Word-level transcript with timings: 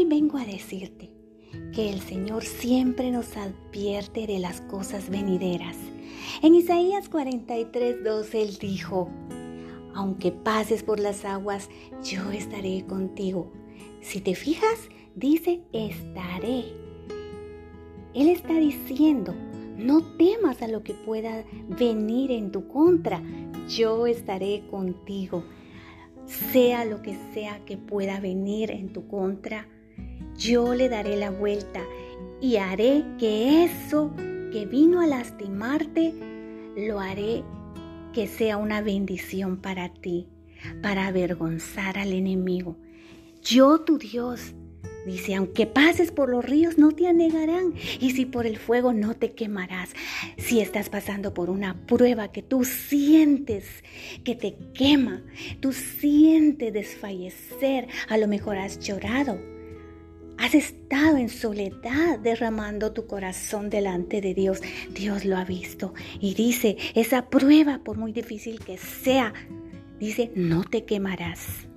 hoy 0.00 0.06
vengo 0.06 0.38
a 0.38 0.46
decirte 0.46 1.10
que 1.74 1.90
el 1.90 2.00
Señor 2.00 2.42
siempre 2.44 3.10
nos 3.10 3.36
advierte 3.36 4.26
de 4.26 4.38
las 4.38 4.62
cosas 4.62 5.10
venideras. 5.10 5.76
En 6.42 6.54
Isaías 6.54 7.10
43, 7.10 8.02
12 8.02 8.42
Él 8.42 8.56
dijo, 8.58 9.10
aunque 9.94 10.32
pases 10.32 10.82
por 10.84 11.00
las 11.00 11.26
aguas, 11.26 11.68
yo 12.02 12.30
estaré 12.32 12.86
contigo. 12.86 13.52
Si 14.00 14.22
te 14.22 14.34
fijas, 14.34 14.88
dice, 15.16 15.60
estaré. 15.74 16.64
Él 18.14 18.28
está 18.30 18.54
diciendo, 18.54 19.34
no 19.76 20.02
temas 20.16 20.62
a 20.62 20.68
lo 20.68 20.82
que 20.82 20.94
pueda 20.94 21.44
venir 21.68 22.30
en 22.30 22.52
tu 22.52 22.68
contra, 22.68 23.22
yo 23.68 24.06
estaré 24.06 24.62
contigo. 24.70 25.44
Sea 26.24 26.86
lo 26.86 27.02
que 27.02 27.18
sea 27.34 27.62
que 27.66 27.76
pueda 27.76 28.18
venir 28.18 28.70
en 28.70 28.94
tu 28.94 29.06
contra, 29.06 29.68
yo 30.40 30.74
le 30.74 30.88
daré 30.88 31.16
la 31.16 31.30
vuelta 31.30 31.84
y 32.40 32.56
haré 32.56 33.04
que 33.18 33.62
eso 33.64 34.10
que 34.50 34.64
vino 34.64 35.00
a 35.00 35.06
lastimarte, 35.06 36.14
lo 36.76 36.98
haré 36.98 37.44
que 38.14 38.26
sea 38.26 38.56
una 38.56 38.80
bendición 38.80 39.58
para 39.58 39.92
ti, 39.92 40.28
para 40.82 41.06
avergonzar 41.06 41.98
al 41.98 42.12
enemigo. 42.14 42.78
Yo, 43.42 43.82
tu 43.82 43.98
Dios, 43.98 44.54
Dice, 45.06 45.34
aunque 45.34 45.64
pases 45.64 46.12
por 46.12 46.28
los 46.28 46.44
ríos 46.44 46.76
no 46.76 46.92
te 46.92 47.06
anegarán 47.06 47.72
y 48.00 48.10
si 48.10 48.26
por 48.26 48.46
el 48.46 48.58
fuego 48.58 48.92
no 48.92 49.14
te 49.14 49.32
quemarás. 49.32 49.94
Si 50.36 50.60
estás 50.60 50.90
pasando 50.90 51.32
por 51.32 51.48
una 51.48 51.86
prueba 51.86 52.30
que 52.30 52.42
tú 52.42 52.64
sientes 52.64 53.64
que 54.24 54.34
te 54.34 54.56
quema, 54.74 55.22
tú 55.60 55.72
sientes 55.72 56.74
desfallecer, 56.74 57.88
a 58.10 58.18
lo 58.18 58.28
mejor 58.28 58.58
has 58.58 58.78
llorado, 58.78 59.38
Has 60.40 60.54
estado 60.54 61.18
en 61.18 61.28
soledad 61.28 62.18
derramando 62.18 62.92
tu 62.92 63.06
corazón 63.06 63.68
delante 63.68 64.22
de 64.22 64.32
Dios. 64.32 64.62
Dios 64.94 65.26
lo 65.26 65.36
ha 65.36 65.44
visto 65.44 65.92
y 66.18 66.32
dice, 66.32 66.78
esa 66.94 67.28
prueba, 67.28 67.80
por 67.84 67.98
muy 67.98 68.12
difícil 68.12 68.58
que 68.58 68.78
sea, 68.78 69.34
dice, 69.98 70.32
no 70.34 70.64
te 70.64 70.86
quemarás. 70.86 71.68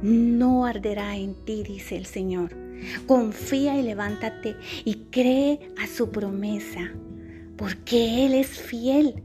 No 0.00 0.64
arderá 0.64 1.16
en 1.16 1.34
ti, 1.44 1.64
dice 1.64 1.96
el 1.96 2.06
Señor. 2.06 2.56
Confía 3.08 3.76
y 3.76 3.82
levántate 3.82 4.54
y 4.84 5.06
cree 5.10 5.58
a 5.76 5.88
su 5.88 6.12
promesa, 6.12 6.92
porque 7.56 8.26
Él 8.26 8.34
es 8.34 8.60
fiel. 8.60 9.24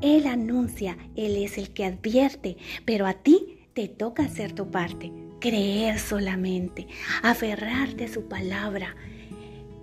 Él 0.00 0.28
anuncia, 0.28 0.96
Él 1.16 1.34
es 1.34 1.58
el 1.58 1.70
que 1.72 1.84
advierte, 1.84 2.56
pero 2.84 3.08
a 3.08 3.14
ti 3.14 3.58
te 3.72 3.88
toca 3.88 4.22
hacer 4.22 4.52
tu 4.52 4.70
parte 4.70 5.10
creer 5.42 5.98
solamente, 5.98 6.86
aferrarte 7.22 8.04
a 8.04 8.08
su 8.08 8.28
palabra. 8.28 8.94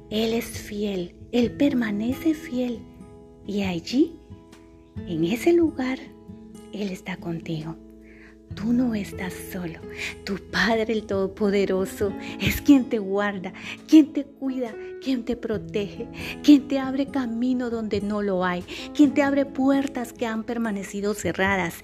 Él 0.10 0.34
es 0.34 0.46
fiel, 0.46 1.16
Él 1.32 1.52
permanece 1.52 2.34
fiel 2.34 2.80
y 3.46 3.64
allí, 3.64 4.20
en 5.06 5.26
ese 5.26 5.54
lugar, 5.54 6.00
Él 6.74 6.90
está 6.90 7.18
contigo. 7.18 7.76
Tú 8.56 8.74
no 8.74 8.96
estás 8.96 9.34
solo. 9.52 9.80
Tu 10.24 10.38
Padre 10.52 10.94
el 10.94 11.06
Todopoderoso 11.06 12.14
es 12.40 12.62
quien 12.62 12.90
te 12.90 13.00
guarda, 13.00 13.54
quien 13.88 14.12
te 14.14 14.26
cuida, 14.26 14.74
quien 15.02 15.24
te 15.24 15.36
protege, 15.36 16.08
quien 16.44 16.68
te 16.68 16.80
abre 16.80 17.08
camino 17.08 17.70
donde 17.70 18.02
no 18.02 18.22
lo 18.22 18.44
hay, 18.44 18.64
quien 18.94 19.14
te 19.14 19.24
abre 19.24 19.46
puertas 19.46 20.14
que 20.14 20.26
han 20.26 20.44
permanecido 20.44 21.14
cerradas. 21.14 21.76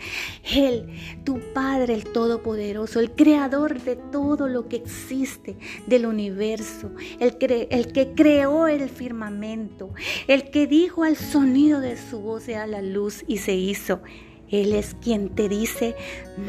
Él, 0.53 0.87
tu 1.23 1.39
Padre 1.53 1.93
el 1.93 2.03
Todopoderoso, 2.03 2.99
el 2.99 3.11
creador 3.11 3.81
de 3.81 3.95
todo 3.95 4.47
lo 4.47 4.67
que 4.67 4.77
existe 4.77 5.57
del 5.87 6.05
universo, 6.05 6.91
el, 7.19 7.37
que 7.37 8.13
creó 8.15 8.67
el 8.67 8.89
firmamento, 8.89 9.93
el 10.27 10.49
que 10.49 10.67
dijo 10.67 11.03
al 11.03 11.15
sonido 11.15 11.79
de 11.79 11.97
su 11.97 12.19
voz 12.19 12.43
sea 12.43 12.67
la 12.67 12.81
luz 12.81 13.23
y 13.27 13.37
se 13.37 13.55
hizo. 13.55 14.01
Él 14.49 14.73
es 14.73 14.95
quien 15.01 15.29
te 15.29 15.49
dice, 15.49 15.95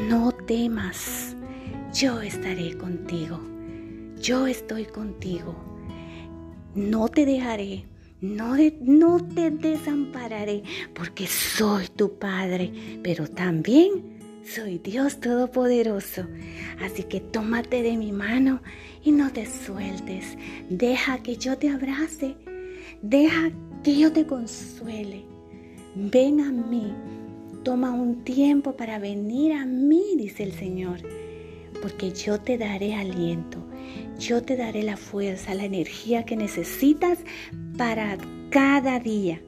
no 0.09 0.33
temas, 0.33 1.37
yo 1.95 2.21
estaré 2.21 2.77
contigo, 2.77 3.41
yo 4.21 4.47
estoy 4.47 4.85
contigo, 4.85 5.55
no 6.75 7.09
te 7.09 7.25
dejaré, 7.25 7.87
no, 8.21 8.57
te 9.35 9.51
desampararé, 9.51 10.63
porque 10.95 11.27
soy 11.27 11.87
tu 11.89 12.19
Padre, 12.19 12.73
pero 13.03 13.29
también 13.29 14.43
soy 14.45 14.79
Dios 14.79 15.21
Todopoderoso. 15.21 16.27
Así 16.81 17.03
que 17.05 17.21
tómate 17.21 17.83
de 17.83 17.97
mi 17.97 18.13
mano 18.13 18.61
y 19.03 19.13
no 19.13 19.33
te 19.33 19.47
sueltes, 19.47 20.37
deja 20.69 21.23
que 21.23 21.37
yo 21.37 21.57
te 21.57 21.71
abrace, 21.71 22.37
deja 23.03 23.51
que 23.83 23.99
yo 23.99 24.13
te 24.13 24.27
consuele. 24.27 25.25
Ven 25.95 26.41
a 26.41 26.53
mí 26.53 26.93
Toma 27.67 27.91
un 27.91 28.23
tiempo 28.23 28.77
para 28.77 29.01
venir 29.01 29.53
a 29.53 29.67
mí, 29.67 30.15
dice 30.17 30.45
el 30.45 30.53
Señor, 30.53 31.01
porque 31.83 32.13
yo 32.13 32.41
te 32.41 32.59
daré 32.59 32.95
aliento, 32.95 33.59
yo 34.21 34.41
te 34.41 34.57
daré 34.57 34.85
la 34.85 34.97
fuerza, 34.97 35.53
la 35.53 35.65
energía 35.65 36.25
que 36.25 36.37
necesitas 36.37 37.19
para 37.77 38.19
cada 38.51 39.01
día, 39.01 39.41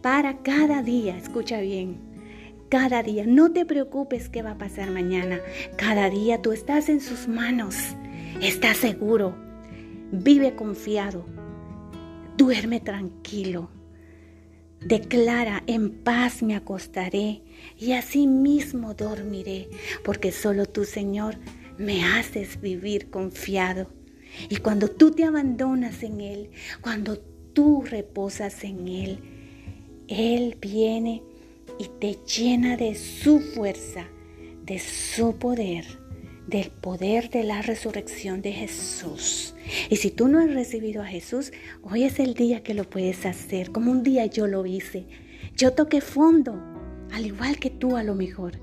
para 0.00 0.44
cada 0.44 0.80
día, 0.84 1.16
escucha 1.16 1.60
bien, 1.60 1.98
cada 2.68 3.02
día. 3.02 3.24
No 3.26 3.50
te 3.50 3.66
preocupes 3.66 4.28
qué 4.28 4.42
va 4.42 4.52
a 4.52 4.58
pasar 4.58 4.92
mañana. 4.92 5.40
Cada 5.76 6.10
día 6.10 6.40
tú 6.40 6.52
estás 6.52 6.88
en 6.88 7.00
sus 7.00 7.26
manos. 7.26 7.74
Estás 8.40 8.76
seguro. 8.76 9.34
Vive 10.12 10.54
confiado. 10.54 11.26
Duerme 12.36 12.78
tranquilo. 12.78 13.70
Declara, 14.80 15.62
en 15.66 15.90
paz 15.90 16.42
me 16.42 16.54
acostaré 16.54 17.42
y 17.78 17.92
así 17.92 18.26
mismo 18.26 18.94
dormiré, 18.94 19.68
porque 20.04 20.30
solo 20.30 20.66
tú, 20.66 20.84
Señor, 20.84 21.36
me 21.78 22.04
haces 22.04 22.60
vivir 22.60 23.10
confiado. 23.10 23.90
Y 24.48 24.58
cuando 24.58 24.88
tú 24.88 25.10
te 25.10 25.24
abandonas 25.24 26.02
en 26.02 26.20
Él, 26.20 26.50
cuando 26.80 27.18
tú 27.18 27.82
reposas 27.82 28.62
en 28.62 28.86
Él, 28.86 29.18
Él 30.06 30.56
viene 30.60 31.22
y 31.78 31.88
te 31.98 32.16
llena 32.24 32.76
de 32.76 32.94
su 32.94 33.40
fuerza, 33.40 34.06
de 34.64 34.78
su 34.78 35.36
poder 35.38 36.07
del 36.48 36.70
poder 36.70 37.28
de 37.28 37.44
la 37.44 37.60
resurrección 37.60 38.40
de 38.40 38.52
Jesús. 38.52 39.54
Y 39.90 39.96
si 39.96 40.10
tú 40.10 40.28
no 40.28 40.40
has 40.40 40.52
recibido 40.52 41.02
a 41.02 41.06
Jesús, 41.06 41.52
hoy 41.82 42.04
es 42.04 42.18
el 42.18 42.32
día 42.32 42.62
que 42.62 42.72
lo 42.72 42.88
puedes 42.88 43.26
hacer, 43.26 43.70
como 43.70 43.90
un 43.90 44.02
día 44.02 44.24
yo 44.24 44.46
lo 44.46 44.64
hice. 44.64 45.06
Yo 45.54 45.74
toqué 45.74 46.00
fondo, 46.00 46.58
al 47.12 47.26
igual 47.26 47.58
que 47.58 47.68
tú 47.68 47.96
a 47.96 48.02
lo 48.02 48.14
mejor. 48.14 48.60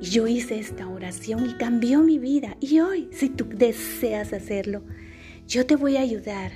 Y 0.00 0.06
yo 0.06 0.28
hice 0.28 0.60
esta 0.60 0.88
oración 0.88 1.50
y 1.50 1.54
cambió 1.54 2.02
mi 2.02 2.18
vida. 2.18 2.56
Y 2.60 2.78
hoy, 2.78 3.08
si 3.10 3.30
tú 3.30 3.48
deseas 3.48 4.32
hacerlo, 4.32 4.84
yo 5.48 5.66
te 5.66 5.74
voy 5.74 5.96
a 5.96 6.02
ayudar 6.02 6.52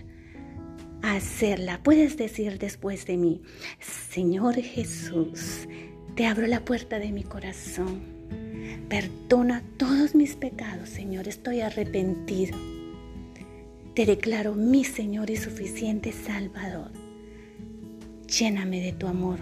a 1.03 1.17
hacerla. 1.17 1.83
Puedes 1.83 2.17
decir 2.17 2.59
después 2.59 3.05
de 3.05 3.17
mí, 3.17 3.43
Señor 3.81 4.55
Jesús, 4.55 5.67
te 6.15 6.27
abro 6.27 6.47
la 6.47 6.65
puerta 6.65 7.01
de 7.01 7.11
mi 7.11 7.25
corazón 7.25 8.20
Perdona 8.89 9.63
todos 9.77 10.15
mis 10.15 10.37
pecados, 10.37 10.89
Señor, 10.89 11.29
estoy 11.29 11.61
arrepentido. 11.61 12.57
Te 13.95 14.07
declaro 14.07 14.55
mi 14.55 14.85
Señor 14.85 15.31
y 15.31 15.37
suficiente 15.37 16.13
Salvador. 16.13 16.91
Lléname 18.27 18.81
de 18.81 18.93
tu 18.93 19.07
amor, 19.07 19.39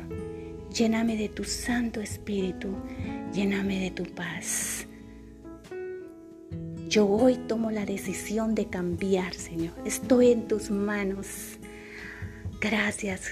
lléname 0.72 1.16
de 1.16 1.28
tu 1.28 1.44
Santo 1.44 2.00
Espíritu, 2.00 2.68
lléname 3.32 3.80
de 3.80 3.90
tu 3.90 4.04
paz. 4.04 4.86
Yo 6.88 7.06
hoy 7.06 7.36
tomo 7.36 7.70
la 7.70 7.84
decisión 7.84 8.54
de 8.54 8.66
cambiar, 8.66 9.34
Señor. 9.34 9.74
Estoy 9.84 10.32
en 10.32 10.48
tus 10.48 10.70
manos. 10.70 11.58
Gracias, 12.60 13.28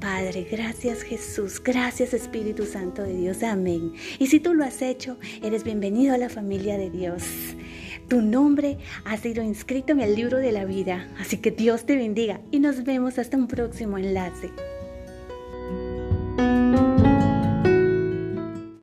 Padre, 0.00 0.46
gracias 0.48 1.02
Jesús, 1.02 1.60
gracias 1.60 2.14
Espíritu 2.14 2.66
Santo 2.66 3.02
de 3.02 3.14
Dios, 3.14 3.42
amén. 3.42 3.94
Y 4.20 4.28
si 4.28 4.38
tú 4.38 4.54
lo 4.54 4.64
has 4.64 4.80
hecho, 4.80 5.18
eres 5.42 5.64
bienvenido 5.64 6.14
a 6.14 6.18
la 6.18 6.28
familia 6.28 6.78
de 6.78 6.88
Dios. 6.88 7.24
Tu 8.06 8.22
nombre 8.22 8.78
ha 9.04 9.16
sido 9.16 9.42
inscrito 9.42 9.92
en 9.92 10.00
el 10.00 10.14
libro 10.14 10.38
de 10.38 10.52
la 10.52 10.64
vida, 10.64 11.08
así 11.18 11.38
que 11.38 11.50
Dios 11.50 11.84
te 11.84 11.96
bendiga 11.96 12.40
y 12.52 12.60
nos 12.60 12.84
vemos 12.84 13.18
hasta 13.18 13.36
un 13.36 13.48
próximo 13.48 13.98
enlace. 13.98 14.50